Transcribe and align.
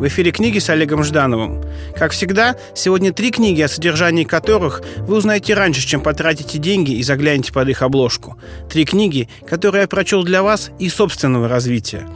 В 0.00 0.06
эфире 0.06 0.32
книги 0.32 0.58
с 0.58 0.70
Олегом 0.70 1.04
Ждановым. 1.04 1.62
Как 1.94 2.12
всегда, 2.12 2.56
сегодня 2.74 3.12
три 3.12 3.30
книги, 3.30 3.60
о 3.60 3.68
содержании 3.68 4.24
которых 4.24 4.80
вы 5.00 5.18
узнаете 5.18 5.52
раньше, 5.52 5.86
чем 5.86 6.00
потратите 6.00 6.56
деньги 6.56 6.92
и 6.92 7.02
заглянете 7.02 7.52
под 7.52 7.68
их 7.68 7.82
обложку. 7.82 8.38
Три 8.70 8.86
книги, 8.86 9.28
которые 9.46 9.82
я 9.82 9.88
прочел 9.88 10.22
для 10.22 10.42
вас 10.42 10.70
и 10.78 10.88
собственного 10.88 11.48
развития. 11.48 12.08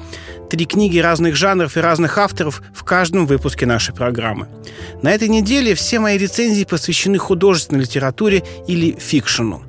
Три 0.48 0.64
книги 0.64 0.98
разных 0.98 1.36
жанров 1.36 1.76
и 1.76 1.80
разных 1.80 2.16
авторов 2.16 2.62
в 2.74 2.84
каждом 2.84 3.26
выпуске 3.26 3.66
нашей 3.66 3.94
программы. 3.94 4.48
На 5.02 5.12
этой 5.12 5.28
неделе 5.28 5.74
все 5.74 6.00
мои 6.00 6.16
рецензии 6.16 6.64
посвящены 6.64 7.18
художественной 7.18 7.82
литературе 7.82 8.44
или 8.66 8.96
фикшену 8.98 9.62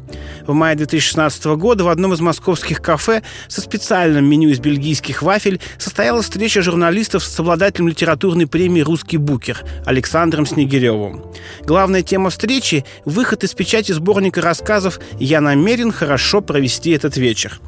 в 0.48 0.54
мае 0.54 0.76
2016 0.76 1.46
года 1.58 1.84
в 1.84 1.90
одном 1.90 2.14
из 2.14 2.20
московских 2.20 2.82
кафе 2.82 3.24
со 3.48 3.62
специальным 3.62 4.26
меню 4.26 4.50
из 4.50 4.60
бельгийских 4.60 5.22
вафель 5.22 5.60
состоялась 5.78 6.26
встреча 6.26 6.62
журналистов 6.62 7.24
с 7.24 7.40
обладателем 7.40 7.88
литературной 7.88 8.48
премии 8.48 8.82
«Русский 8.82 9.18
букер» 9.18 9.64
Александром 9.86 10.46
Снегиревым. 10.46 11.24
Главная 11.62 12.02
тема 12.02 12.30
встречи– 12.30 12.86
выход 13.06 13.44
из 13.44 13.54
печати 13.54 13.92
сборника 13.92 14.42
рассказов 14.42 15.00
«Я 15.20 15.42
намерен 15.42 15.92
хорошо 15.92 16.42
провести 16.42 16.92
этот 16.92 17.18
вечер». 17.18 17.60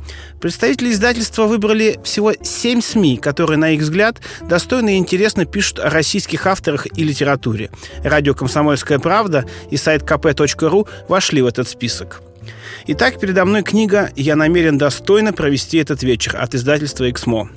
Представители 0.41 0.91
издательства 0.91 1.45
выбрали 1.45 1.99
всего 2.03 2.33
семь 2.41 2.81
СМИ, 2.81 3.17
которые, 3.17 3.57
на 3.57 3.71
их 3.71 3.81
взгляд, 3.81 4.21
достойно 4.41 4.95
и 4.95 4.97
интересно 4.97 5.45
пишут 5.45 5.79
о 5.79 5.89
российских 5.89 6.45
авторах 6.45 6.87
и 6.95 7.03
литературе. 7.03 7.71
Радио 8.03 8.33
«Комсомольская 8.33 8.99
правда» 8.99 9.45
и 9.71 9.77
сайт 9.77 10.03
kp.ru 10.03 10.87
вошли 11.07 11.41
в 11.41 11.47
этот 11.47 11.67
список. 11.67 12.21
Итак, 12.87 13.19
передо 13.19 13.45
мной 13.45 13.63
книга 13.63 14.11
«Я 14.15 14.35
намерен 14.35 14.77
достойно 14.77 15.33
провести 15.33 15.77
этот 15.77 16.03
вечер» 16.03 16.37
от 16.37 16.55
издательства 16.55 17.09
«Эксмо». 17.09 17.49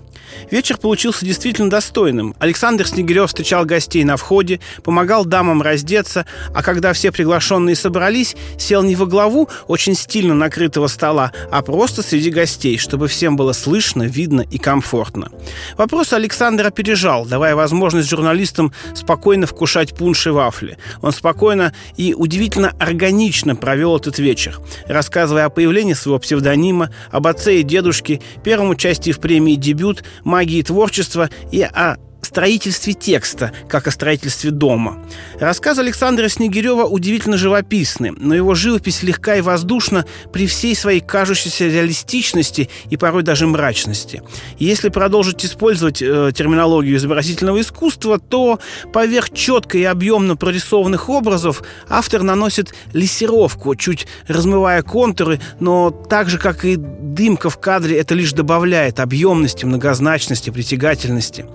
Вечер 0.51 0.79
получился 0.79 1.25
действительно 1.25 1.71
достойным. 1.71 2.35
Александр 2.39 2.87
Снегирев 2.87 3.29
встречал 3.29 3.65
гостей 3.65 4.05
на 4.05 4.17
входе, 4.17 4.61
помогал 4.83 5.25
дамам 5.25 5.63
раздеться, 5.63 6.27
а 6.55 6.63
когда 6.63 6.93
все 6.93 7.13
приглашенные 7.13 7.77
собрались, 7.77 8.37
сел 8.59 8.83
не 8.83 8.97
во 8.97 9.07
главу 9.07 9.49
очень 9.69 9.95
стильно 9.95 10.35
накрытого 10.35 10.87
стола, 10.87 11.33
а 11.51 11.63
просто 11.63 12.03
среди 12.03 12.31
гостей, 12.31 12.79
чтобы 12.79 13.09
всем 13.09 13.37
было 13.37 13.53
слышно, 13.53 14.05
видно 14.05 14.43
и 14.43 14.59
комфортно. 14.59 15.31
Вопрос 15.77 16.13
Александр 16.13 16.67
опережал, 16.67 17.27
давая 17.27 17.55
возможность 17.55 18.09
журналистам 18.09 18.73
спокойно 18.95 19.47
вкушать 19.47 19.95
пунш 19.95 20.27
и 20.27 20.31
вафли. 20.31 20.79
Он 21.03 21.13
спокойно 21.13 21.73
и 21.97 22.15
удивительно 22.15 22.73
органично 22.79 23.57
провел 23.57 23.97
этот 23.97 24.19
вечер, 24.19 24.59
рассказывая 24.87 25.47
о 25.47 25.51
появлении 25.51 25.95
своего 25.95 26.19
псевдонима, 26.19 26.91
об 27.11 27.27
отце 27.27 27.61
и 27.61 27.63
дедушке, 27.63 28.21
первом 28.45 28.71
участии 28.71 29.13
в 29.13 29.21
премии 29.21 29.55
«Дебют», 29.55 30.05
магии 30.25 30.63
творчества 30.63 31.31
и 31.51 31.63
о 31.63 31.97
строительстве 32.31 32.93
текста, 32.93 33.53
как 33.69 33.89
о 33.89 33.91
строительстве 33.91 34.53
дома. 34.53 35.05
Рассказ 35.41 35.79
Александра 35.79 36.29
Снегирева 36.29 36.85
удивительно 36.85 37.37
живописный, 37.37 38.13
но 38.17 38.37
его 38.37 38.55
живопись 38.55 39.03
легка 39.03 39.35
и 39.35 39.41
воздушна 39.41 40.07
при 40.33 40.47
всей 40.47 40.77
своей 40.77 41.01
кажущейся 41.01 41.67
реалистичности 41.67 42.71
и 42.89 42.97
порой 42.97 43.25
даже 43.25 43.49
мрачности. 43.49 44.23
Если 44.61 44.91
продолжить 44.91 45.45
использовать 45.45 46.01
э, 46.01 46.31
терминологию 46.33 46.97
изобразительного 46.99 47.61
искусства, 47.61 48.21
то 48.21 48.61
поверх 48.93 49.33
четко 49.33 49.77
и 49.77 49.83
объемно 49.83 50.37
прорисованных 50.37 51.09
образов 51.09 51.65
автор 51.89 52.23
наносит 52.23 52.73
лессировку, 52.93 53.75
чуть 53.75 54.07
размывая 54.29 54.83
контуры, 54.83 55.41
но 55.59 55.91
так 55.91 56.31
же, 56.31 56.39
как 56.39 56.65
и 56.65 56.77
дымка 56.77 57.51
в 57.51 57.59
кадре, 57.59 57.99
это 57.99 58.15
лишь 58.15 58.33
добавляет 58.33 59.01
объемности, 59.01 59.65
многозначности, 59.65 60.51
притягательности. 60.51 61.47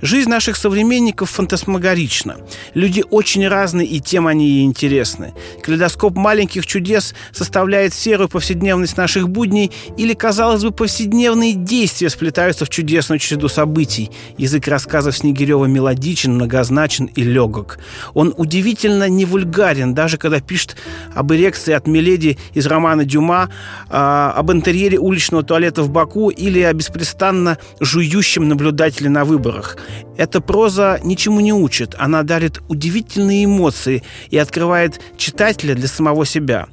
Жизнь 0.00 0.21
наших 0.26 0.56
современников 0.56 1.30
фантасмагорична. 1.30 2.36
Люди 2.74 3.04
очень 3.10 3.46
разные, 3.48 3.86
и 3.86 4.00
тем 4.00 4.26
они 4.26 4.48
и 4.48 4.62
интересны. 4.64 5.34
Калейдоскоп 5.62 6.16
маленьких 6.16 6.66
чудес 6.66 7.14
составляет 7.32 7.94
серую 7.94 8.28
повседневность 8.28 8.96
наших 8.96 9.28
будней, 9.28 9.70
или, 9.96 10.14
казалось 10.14 10.62
бы, 10.62 10.70
повседневные 10.70 11.54
действия 11.54 12.10
сплетаются 12.10 12.64
в 12.64 12.68
чудесную 12.68 13.18
череду 13.18 13.48
событий. 13.48 14.10
Язык 14.38 14.68
рассказов 14.68 15.16
Снегирева 15.16 15.66
мелодичен, 15.66 16.34
многозначен 16.34 17.06
и 17.06 17.22
легок. 17.22 17.78
Он 18.14 18.34
удивительно 18.36 19.08
не 19.08 19.24
вульгарен, 19.24 19.94
даже 19.94 20.18
когда 20.18 20.40
пишет 20.40 20.76
об 21.14 21.32
эрекции 21.32 21.72
от 21.72 21.86
Миледи 21.86 22.38
из 22.54 22.66
романа 22.66 23.04
Дюма, 23.04 23.50
э, 23.88 23.92
об 23.92 24.50
интерьере 24.50 24.98
уличного 24.98 25.42
туалета 25.42 25.82
в 25.82 25.90
Баку 25.90 26.30
или 26.30 26.60
о 26.60 26.72
беспрестанно 26.72 27.58
жующем 27.80 28.48
наблюдателе 28.48 29.10
на 29.10 29.24
выборах. 29.24 29.76
Эта 30.16 30.40
проза 30.40 31.00
ничему 31.02 31.40
не 31.40 31.52
учит, 31.52 31.94
она 31.98 32.22
дарит 32.22 32.60
удивительные 32.68 33.44
эмоции 33.44 34.02
и 34.30 34.38
открывает 34.38 35.00
читателя 35.16 35.74
для 35.74 35.88
самого 35.88 36.26
себя. 36.26 36.66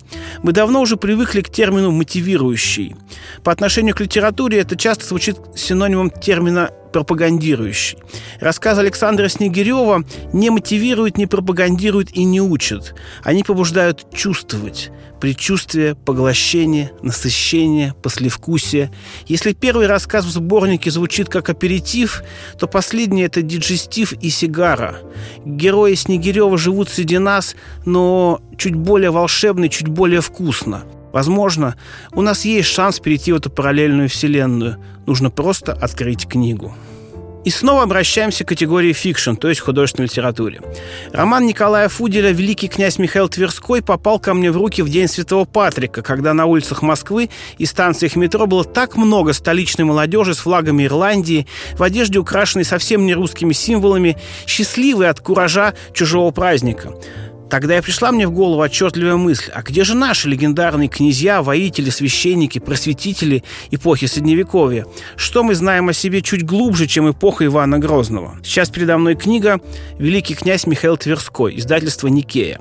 Мы 0.43 0.51
давно 0.51 0.81
уже 0.81 0.97
привыкли 0.97 1.41
к 1.41 1.49
термину 1.49 1.91
«мотивирующий». 1.91 2.95
По 3.43 3.51
отношению 3.51 3.95
к 3.95 4.01
литературе 4.01 4.59
это 4.59 4.75
часто 4.75 5.05
звучит 5.05 5.37
синонимом 5.55 6.09
термина 6.09 6.71
пропагандирующий. 6.91 7.97
Рассказ 8.39 8.77
Александра 8.77 9.27
Снегирева 9.27 10.03
не 10.33 10.49
мотивирует, 10.49 11.17
не 11.17 11.25
пропагандирует 11.25 12.15
и 12.15 12.23
не 12.23 12.41
учат. 12.41 12.95
Они 13.23 13.43
побуждают 13.43 14.07
чувствовать. 14.13 14.91
Предчувствие, 15.19 15.95
поглощение, 15.95 16.91
насыщение, 17.01 17.93
послевкусие. 18.01 18.91
Если 19.27 19.51
первый 19.51 19.87
рассказ 19.87 20.23
в 20.23 20.29
сборнике 20.29 20.91
звучит 20.91 21.27
как 21.27 21.49
аперитив, 21.49 22.23
то 22.57 22.67
последний– 22.67 23.21
это 23.23 23.41
диджестив 23.41 24.13
и 24.13 24.29
сигара. 24.29 24.99
Герои 25.45 25.95
Снегирева 25.95 26.57
живут 26.57 26.89
среди 26.89 27.17
нас, 27.17 27.55
но 27.85 28.41
чуть 28.57 28.75
более 28.75 29.11
волшебно, 29.11 29.67
чуть 29.67 29.89
более 29.89 30.21
вкусно. 30.21 30.85
Возможно, 31.11 31.75
у 32.11 32.21
нас 32.21 32.45
есть 32.45 32.69
шанс 32.69 32.99
перейти 32.99 33.31
в 33.31 33.37
эту 33.37 33.49
параллельную 33.49 34.09
вселенную. 34.09 34.77
Нужно 35.05 35.29
просто 35.29 35.73
открыть 35.73 36.27
книгу. 36.27 36.73
И 37.45 37.51
снова 37.51 37.83
обращаемся 37.83 38.43
к 38.43 38.49
категории 38.49 38.91
fiction, 38.91 39.35
то 39.35 39.47
есть 39.47 39.61
художественной 39.61 40.07
литературе. 40.07 40.61
Роман 41.13 41.45
Николая 41.45 41.87
Фуделя 41.87 42.31
«Великий 42.31 42.67
князь 42.67 42.99
Михаил 42.99 43.29
Тверской» 43.29 43.81
попал 43.81 44.19
ко 44.19 44.33
мне 44.33 44.51
в 44.51 44.57
руки 44.57 44.81
в 44.81 44.89
День 44.89 45.07
Святого 45.07 45.45
Патрика, 45.45 46.01
когда 46.01 46.33
на 46.33 46.45
улицах 46.47 46.81
Москвы 46.81 47.29
и 47.57 47.65
станциях 47.65 48.17
метро 48.17 48.45
было 48.45 48.65
так 48.65 48.97
много 48.97 49.31
столичной 49.31 49.85
молодежи 49.85 50.33
с 50.35 50.39
флагами 50.39 50.85
Ирландии, 50.85 51.47
в 51.77 51.83
одежде, 51.83 52.19
украшенной 52.19 52.65
совсем 52.65 53.05
не 53.05 53.13
русскими 53.13 53.53
символами, 53.53 54.17
счастливой 54.45 55.09
от 55.09 55.21
куража 55.21 55.75
чужого 55.93 56.31
праздника. 56.31 56.93
Тогда 57.49 57.77
и 57.77 57.81
пришла 57.81 58.11
мне 58.11 58.27
в 58.27 58.31
голову 58.31 58.61
отчетливая 58.61 59.15
мысль, 59.15 59.49
а 59.53 59.63
где 59.63 59.83
же 59.83 59.95
наши 59.95 60.29
легендарные 60.29 60.87
князья, 60.87 61.41
воители, 61.41 61.89
священники, 61.89 62.59
просветители 62.59 63.43
эпохи 63.71 64.05
Средневековья? 64.05 64.85
Что 65.15 65.43
мы 65.43 65.55
знаем 65.55 65.89
о 65.89 65.93
себе 65.93 66.21
чуть 66.21 66.45
глубже, 66.45 66.85
чем 66.85 67.09
эпоха 67.09 67.45
Ивана 67.45 67.79
Грозного? 67.79 68.37
Сейчас 68.43 68.69
передо 68.69 68.97
мной 68.97 69.15
книга 69.15 69.59
«Великий 69.97 70.35
князь 70.35 70.67
Михаил 70.67 70.95
Тверской», 70.95 71.57
издательство 71.57 72.07
«Никея». 72.07 72.59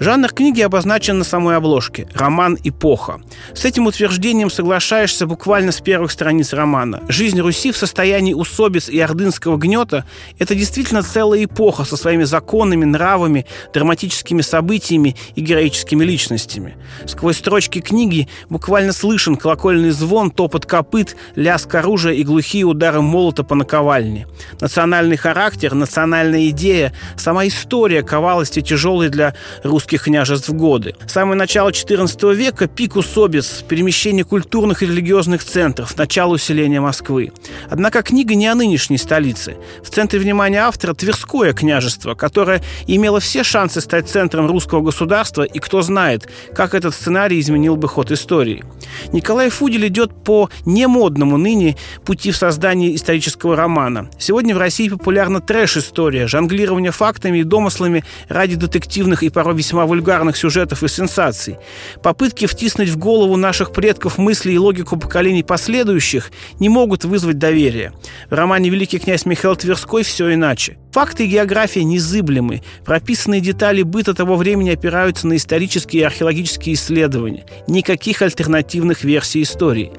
Жанр 0.00 0.30
книги 0.32 0.60
обозначен 0.60 1.18
на 1.18 1.24
самой 1.24 1.56
обложке– 1.56 2.06
роман 2.14 2.58
«Эпоха». 2.62 3.20
С 3.54 3.64
этим 3.64 3.86
утверждением 3.86 4.50
соглашаешься 4.50 5.26
буквально 5.26 5.72
с 5.72 5.80
первых 5.80 6.12
страниц 6.12 6.52
романа. 6.52 7.02
Жизнь 7.08 7.40
Руси 7.40 7.72
в 7.72 7.76
состоянии 7.76 8.34
усобиц 8.34 8.90
и 8.90 9.00
ордынского 9.00 9.56
гнета– 9.56 10.04
это 10.38 10.54
действительно 10.54 11.02
целая 11.02 11.44
эпоха 11.44 11.84
со 11.84 11.96
своими 11.96 12.24
законами, 12.24 12.84
нравами, 12.84 13.46
драматическими 13.72 14.25
историческими 14.26 14.42
событиями 14.42 15.16
и 15.34 15.40
героическими 15.40 16.04
личностями. 16.04 16.76
Сквозь 17.06 17.38
строчки 17.38 17.80
книги 17.80 18.28
буквально 18.48 18.92
слышен 18.92 19.36
колокольный 19.36 19.90
звон, 19.90 20.30
топот 20.30 20.66
копыт, 20.66 21.16
лязг 21.36 21.74
оружия 21.74 22.12
и 22.12 22.24
глухие 22.24 22.64
удары 22.64 23.02
молота 23.02 23.44
по 23.44 23.54
наковальне. 23.54 24.26
Национальный 24.60 25.16
характер, 25.16 25.74
национальная 25.74 26.48
идея, 26.48 26.92
сама 27.16 27.46
история 27.46 28.02
ковалости 28.02 28.60
тяжелой 28.60 29.08
для 29.08 29.34
русских 29.62 30.04
княжеств 30.04 30.50
годы. 30.50 30.94
Самое 31.06 31.36
начало 31.36 31.70
XIV 31.70 32.34
века– 32.34 32.66
пик 32.76 32.96
усобиц, 32.96 33.64
перемещение 33.68 34.24
культурных 34.24 34.82
и 34.82 34.86
религиозных 34.86 35.44
центров, 35.44 35.96
начало 35.98 36.34
усиления 36.34 36.80
Москвы. 36.80 37.32
Однако 37.70 38.02
книга 38.02 38.34
не 38.34 38.46
о 38.46 38.54
нынешней 38.54 38.98
столице. 38.98 39.56
В 39.82 39.90
центре 39.90 40.18
внимания 40.18 40.60
автора 40.60 40.94
Тверское 40.94 41.52
княжество, 41.52 42.14
которое 42.14 42.62
имело 42.86 43.20
все 43.20 43.44
шансы 43.44 43.80
стать 43.80 44.08
эпицентром 44.16 44.46
русского 44.46 44.80
государства, 44.80 45.42
и 45.42 45.58
кто 45.58 45.82
знает, 45.82 46.28
как 46.54 46.74
этот 46.74 46.94
сценарий 46.94 47.38
изменил 47.38 47.76
бы 47.76 47.86
ход 47.86 48.10
истории. 48.10 48.64
Николай 49.12 49.50
Фудель 49.50 49.88
идет 49.88 50.24
по 50.24 50.48
немодному 50.64 51.36
ныне 51.36 51.76
пути 52.04 52.30
в 52.30 52.36
создании 52.36 52.94
исторического 52.96 53.56
романа. 53.56 54.08
Сегодня 54.18 54.54
в 54.54 54.58
России 54.58 54.88
популярна 54.88 55.40
трэш-история, 55.40 56.26
жонглирование 56.26 56.92
фактами 56.92 57.38
и 57.38 57.44
домыслами 57.44 58.04
ради 58.28 58.56
детективных 58.56 59.22
и 59.22 59.28
порой 59.28 59.54
весьма 59.54 59.84
вульгарных 59.84 60.36
сюжетов 60.36 60.82
и 60.82 60.88
сенсаций. 60.88 61.58
Попытки 62.02 62.46
втиснуть 62.46 62.88
в 62.88 62.96
голову 62.96 63.36
наших 63.36 63.72
предков 63.72 64.16
мысли 64.16 64.52
и 64.52 64.58
логику 64.58 64.96
поколений 64.96 65.42
последующих 65.42 66.30
не 66.58 66.70
могут 66.70 67.04
вызвать 67.04 67.38
доверия. 67.38 67.92
В 68.30 68.34
романе 68.34 68.70
«Великий 68.70 68.98
князь 68.98 69.26
Михаил 69.26 69.56
Тверской» 69.56 70.02
все 70.02 70.32
иначе. 70.32 70.78
Факты 70.96 71.26
и 71.26 71.28
география 71.28 71.84
незыблемы. 71.84 72.62
Прописанные 72.86 73.42
детали 73.42 73.82
быта 73.82 74.14
того 74.14 74.34
времени 74.36 74.70
опираются 74.70 75.26
на 75.26 75.36
исторические 75.36 76.00
и 76.00 76.04
археологические 76.06 76.74
исследования. 76.74 77.44
Никаких 77.68 78.22
альтернативных 78.22 79.04
версий 79.04 79.42
истории. 79.42 79.92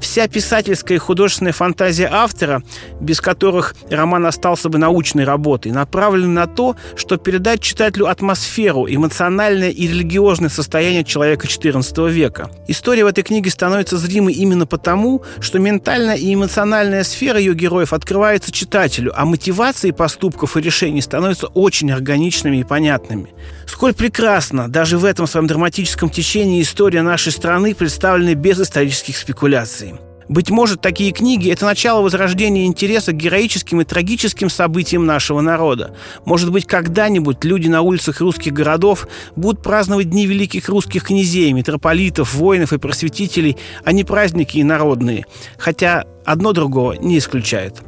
Вся 0.00 0.26
писательская 0.28 0.96
и 0.96 0.98
художественная 0.98 1.52
фантазия 1.52 2.08
автора, 2.10 2.62
без 3.00 3.20
которых 3.20 3.74
роман 3.90 4.26
остался 4.26 4.68
бы 4.68 4.78
научной 4.78 5.24
работой, 5.24 5.72
направлена 5.72 6.46
на 6.46 6.46
то, 6.46 6.74
чтобы 6.96 7.22
передать 7.22 7.60
читателю 7.60 8.06
атмосферу, 8.06 8.86
эмоциональное 8.88 9.70
и 9.70 9.86
религиозное 9.86 10.48
состояние 10.48 11.04
человека 11.04 11.46
XIV 11.46 12.10
века. 12.10 12.50
История 12.66 13.04
в 13.04 13.08
этой 13.08 13.22
книге 13.22 13.50
становится 13.50 13.98
зримой 13.98 14.32
именно 14.32 14.66
потому, 14.66 15.22
что 15.40 15.58
ментальная 15.58 16.16
и 16.16 16.32
эмоциональная 16.34 17.04
сфера 17.04 17.38
ее 17.38 17.54
героев 17.54 17.92
открывается 17.92 18.50
читателю, 18.50 19.12
а 19.14 19.24
мотивации 19.26 19.90
поступков 19.90 20.56
и 20.56 20.60
решений 20.60 21.02
становятся 21.02 21.48
очень 21.48 21.92
органичными 21.92 22.58
и 22.58 22.64
понятными. 22.64 23.28
Сколь 23.66 23.94
прекрасно 23.94 24.68
даже 24.68 24.98
в 24.98 25.04
этом 25.04 25.26
своем 25.26 25.46
драматическом 25.46 26.10
течении 26.10 26.62
история 26.62 27.02
нашей 27.02 27.32
страны 27.32 27.74
представлена 27.74 28.34
без 28.34 28.60
исторических 28.60 29.16
спекуляций. 29.16 29.89
Быть 30.30 30.48
может, 30.48 30.80
такие 30.80 31.10
книги– 31.10 31.50
это 31.52 31.64
начало 31.64 32.02
возрождения 32.02 32.66
интереса 32.66 33.10
к 33.10 33.16
героическим 33.16 33.80
и 33.80 33.84
трагическим 33.84 34.48
событиям 34.48 35.04
нашего 35.04 35.40
народа. 35.40 35.96
Может 36.24 36.52
быть, 36.52 36.66
когда-нибудь 36.66 37.42
люди 37.42 37.66
на 37.66 37.82
улицах 37.82 38.20
русских 38.20 38.52
городов 38.52 39.08
будут 39.34 39.60
праздновать 39.60 40.10
Дни 40.10 40.26
великих 40.26 40.68
русских 40.68 41.02
князей, 41.02 41.52
митрополитов, 41.52 42.32
воинов 42.34 42.72
и 42.72 42.78
просветителей, 42.78 43.56
а 43.84 43.90
не 43.90 44.04
праздники 44.04 44.60
инородные. 44.60 45.26
Хотя 45.58 46.04
одно 46.24 46.52
другого 46.52 46.92
не 46.92 47.18
исключает. 47.18 47.82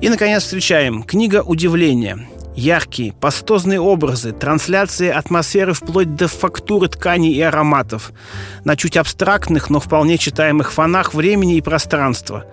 И, 0.00 0.08
наконец, 0.08 0.42
встречаем 0.42 1.04
книга 1.04 1.44
«Удивление». 1.44 2.26
Яркие, 2.58 3.12
пастозные 3.12 3.78
образы, 3.78 4.32
трансляции 4.32 5.08
атмосферы 5.08 5.74
вплоть 5.74 6.16
до 6.16 6.26
фактуры 6.26 6.88
тканей 6.88 7.32
и 7.32 7.40
ароматов, 7.40 8.10
на 8.64 8.74
чуть 8.74 8.96
абстрактных, 8.96 9.70
но 9.70 9.78
вполне 9.78 10.18
читаемых 10.18 10.72
фонах 10.72 11.14
времени 11.14 11.56
и 11.56 11.60
пространства. 11.60 12.46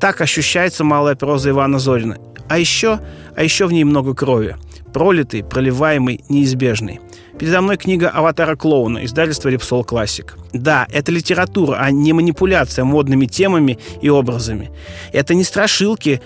Так 0.00 0.20
ощущается 0.20 0.82
малая 0.82 1.14
проза 1.14 1.50
Ивана 1.50 1.78
Зорина. 1.78 2.18
А 2.48 2.58
еще, 2.58 2.98
а 3.36 3.44
еще 3.44 3.66
в 3.66 3.72
ней 3.72 3.84
много 3.84 4.16
крови. 4.16 4.56
Пролитый, 4.92 5.42
проливаемый, 5.42 6.24
неизбежный. 6.28 7.00
Передо 7.38 7.60
мной 7.62 7.76
книга 7.76 8.10
«Аватара 8.10 8.56
клоуна», 8.56 9.04
издательство 9.04 9.48
«Репсол 9.48 9.84
Классик». 9.84 10.36
Да, 10.52 10.86
это 10.92 11.10
литература, 11.10 11.78
а 11.80 11.90
не 11.90 12.12
манипуляция 12.12 12.84
модными 12.84 13.26
темами 13.26 13.78
и 14.02 14.10
образами. 14.10 14.70
Это 15.12 15.34
не 15.34 15.44
страшилки, 15.44 16.20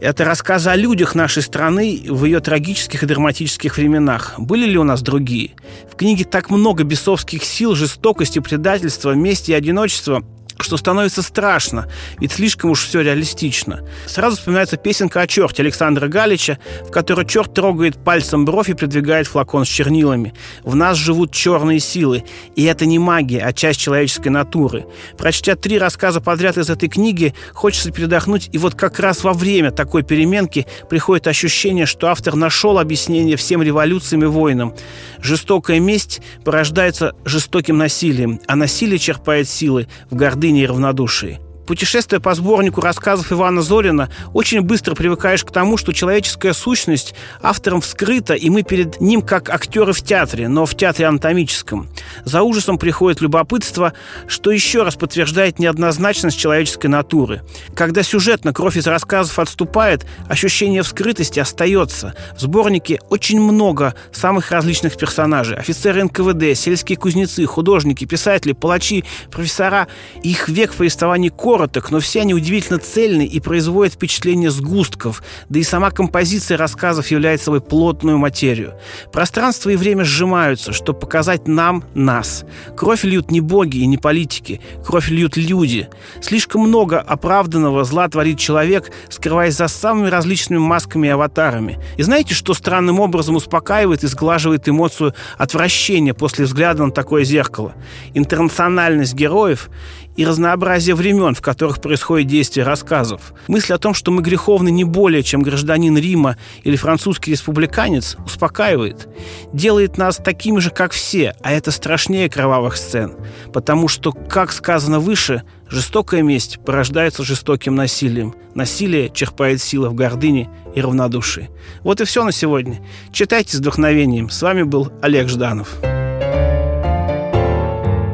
это 0.00 0.24
рассказы 0.24 0.70
о 0.70 0.76
людях 0.76 1.14
нашей 1.14 1.42
страны 1.42 2.02
в 2.08 2.24
ее 2.24 2.40
трагических 2.40 3.02
и 3.02 3.06
драматических 3.06 3.76
временах. 3.76 4.34
Были 4.38 4.66
ли 4.66 4.78
у 4.78 4.84
нас 4.84 5.02
другие? 5.02 5.52
В 5.90 5.96
книге 5.96 6.24
так 6.24 6.50
много 6.50 6.84
бесовских 6.84 7.44
сил, 7.44 7.74
жестокости, 7.74 8.38
предательства, 8.38 9.12
мести 9.12 9.50
и 9.50 9.54
одиночества– 9.54 10.24
что 10.62 10.76
становится 10.76 11.22
страшно, 11.22 11.88
ведь 12.18 12.32
слишком 12.32 12.70
уж 12.70 12.84
все 12.84 13.00
реалистично. 13.00 13.86
Сразу 14.06 14.36
вспоминается 14.36 14.76
песенка 14.76 15.20
о 15.20 15.26
черте 15.26 15.62
Александра 15.62 16.08
Галича, 16.08 16.58
в 16.86 16.90
которой 16.90 17.26
черт 17.26 17.54
трогает 17.54 17.96
пальцем 18.02 18.44
бровь 18.44 18.70
и 18.70 18.74
придвигает 18.74 19.26
флакон 19.26 19.64
с 19.64 19.68
чернилами. 19.68 20.34
В 20.62 20.74
нас 20.74 20.96
живут 20.96 21.32
черные 21.32 21.80
силы, 21.80 22.24
и 22.56 22.64
это 22.64 22.86
не 22.86 22.98
магия, 22.98 23.40
а 23.40 23.52
часть 23.52 23.80
человеческой 23.80 24.28
натуры. 24.28 24.86
Прочтя 25.18 25.56
три 25.56 25.78
рассказа 25.78 26.20
подряд 26.20 26.56
из 26.58 26.70
этой 26.70 26.88
книги, 26.88 27.34
хочется 27.52 27.90
передохнуть, 27.90 28.48
и 28.52 28.58
вот 28.58 28.74
как 28.74 28.98
раз 29.00 29.24
во 29.24 29.32
время 29.32 29.70
такой 29.70 30.02
переменки 30.02 30.66
приходит 30.88 31.26
ощущение, 31.26 31.86
что 31.86 32.08
автор 32.08 32.36
нашел 32.36 32.78
объяснение 32.78 33.36
всем 33.36 33.62
революциям 33.62 34.22
и 34.22 34.26
войнам. 34.26 34.74
Жестокая 35.20 35.80
месть 35.80 36.20
порождается 36.44 37.14
жестоким 37.24 37.78
насилием, 37.78 38.40
а 38.46 38.56
насилие 38.56 38.98
черпает 38.98 39.48
силы 39.48 39.88
в 40.10 40.14
гордыне 40.14 40.51
и 40.60 40.66
равнодушии. 40.66 41.40
Путешествуя 41.66 42.20
по 42.20 42.34
сборнику 42.34 42.80
рассказов 42.80 43.32
Ивана 43.32 43.62
Зорина, 43.62 44.10
очень 44.32 44.62
быстро 44.62 44.94
привыкаешь 44.94 45.44
к 45.44 45.50
тому, 45.50 45.76
что 45.76 45.92
человеческая 45.92 46.52
сущность 46.52 47.14
автором 47.40 47.80
вскрыта, 47.80 48.34
и 48.34 48.50
мы 48.50 48.62
перед 48.62 49.00
ним 49.00 49.22
как 49.22 49.48
актеры 49.50 49.92
в 49.92 50.02
театре, 50.02 50.48
но 50.48 50.66
в 50.66 50.76
театре 50.76 51.06
анатомическом. 51.06 51.88
За 52.24 52.42
ужасом 52.42 52.78
приходит 52.78 53.20
любопытство, 53.20 53.92
что 54.26 54.50
еще 54.50 54.82
раз 54.82 54.96
подтверждает 54.96 55.58
неоднозначность 55.58 56.38
человеческой 56.38 56.88
натуры. 56.88 57.42
Когда 57.74 58.02
сюжетно 58.02 58.52
кровь 58.52 58.76
из 58.76 58.86
рассказов 58.86 59.38
отступает, 59.38 60.04
ощущение 60.28 60.82
вскрытости 60.82 61.40
остается. 61.40 62.14
В 62.36 62.40
сборнике 62.40 63.00
очень 63.08 63.40
много 63.40 63.94
самых 64.12 64.50
различных 64.50 64.96
персонажей. 64.96 65.56
Офицеры 65.56 66.04
НКВД, 66.04 66.56
сельские 66.56 66.98
кузнецы, 66.98 67.44
художники, 67.46 68.04
писатели, 68.04 68.52
палачи, 68.52 69.04
профессора. 69.30 69.88
Их 70.22 70.48
век 70.48 70.74
повествований 70.74 71.30
короток, 71.52 71.90
но 71.90 72.00
все 72.00 72.22
они 72.22 72.32
удивительно 72.32 72.78
цельны 72.78 73.26
и 73.26 73.38
производят 73.38 73.94
впечатление 73.94 74.50
сгустков, 74.50 75.22
да 75.50 75.58
и 75.58 75.62
сама 75.62 75.90
композиция 75.90 76.56
рассказов 76.56 77.10
является 77.10 77.46
собой 77.46 77.60
плотную 77.60 78.16
материю. 78.16 78.74
Пространство 79.12 79.68
и 79.68 79.76
время 79.76 80.04
сжимаются, 80.04 80.72
чтобы 80.72 80.98
показать 80.98 81.46
нам 81.46 81.84
нас. 81.94 82.46
Кровь 82.74 83.04
льют 83.04 83.30
не 83.30 83.42
боги 83.42 83.78
и 83.78 83.86
не 83.86 83.98
политики, 83.98 84.62
кровь 84.82 85.10
льют 85.10 85.36
люди. 85.36 85.88
Слишком 86.22 86.62
много 86.62 87.00
оправданного 87.00 87.84
зла 87.84 88.08
творит 88.08 88.38
человек, 88.38 88.90
скрываясь 89.10 89.54
за 89.54 89.68
самыми 89.68 90.08
различными 90.08 90.60
масками 90.60 91.08
и 91.08 91.10
аватарами. 91.10 91.78
И 91.98 92.02
знаете, 92.02 92.34
что 92.34 92.54
странным 92.54 92.98
образом 92.98 93.36
успокаивает 93.36 94.04
и 94.04 94.06
сглаживает 94.06 94.68
эмоцию 94.70 95.14
отвращения 95.36 96.14
после 96.14 96.46
взгляда 96.46 96.86
на 96.86 96.92
такое 96.92 97.24
зеркало? 97.24 97.74
Интернациональность 98.14 99.12
героев 99.12 99.68
и 100.16 100.24
разнообразие 100.24 100.94
времен, 100.94 101.34
в 101.34 101.40
которых 101.40 101.80
происходит 101.80 102.28
действие 102.28 102.64
рассказов. 102.64 103.32
Мысль 103.48 103.72
о 103.72 103.78
том, 103.78 103.94
что 103.94 104.10
мы 104.10 104.22
греховны 104.22 104.70
не 104.70 104.84
более, 104.84 105.22
чем 105.22 105.42
гражданин 105.42 105.96
Рима 105.96 106.36
или 106.62 106.76
французский 106.76 107.32
республиканец, 107.32 108.16
успокаивает. 108.24 109.08
Делает 109.52 109.98
нас 109.98 110.16
такими 110.16 110.58
же, 110.60 110.70
как 110.70 110.92
все, 110.92 111.34
а 111.42 111.52
это 111.52 111.70
страшнее 111.70 112.28
кровавых 112.28 112.76
сцен. 112.76 113.16
Потому 113.52 113.88
что, 113.88 114.12
как 114.12 114.52
сказано 114.52 115.00
выше, 115.00 115.42
жестокая 115.68 116.22
месть 116.22 116.58
порождается 116.64 117.24
жестоким 117.24 117.74
насилием. 117.74 118.34
Насилие 118.54 119.10
черпает 119.10 119.62
силы 119.62 119.88
в 119.88 119.94
гордыне 119.94 120.50
и 120.74 120.80
равнодушии. 120.80 121.50
Вот 121.82 122.00
и 122.00 122.04
все 122.04 122.24
на 122.24 122.32
сегодня. 122.32 122.80
Читайте 123.12 123.56
с 123.56 123.60
вдохновением. 123.60 124.28
С 124.30 124.42
вами 124.42 124.62
был 124.62 124.92
Олег 125.00 125.28
Жданов. 125.28 125.78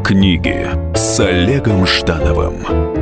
Книги 0.09 0.67
с 0.95 1.21
Олегом 1.21 1.87
Ждановым 1.87 2.98